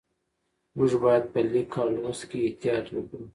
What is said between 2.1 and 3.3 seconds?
کې احتیاط وکړو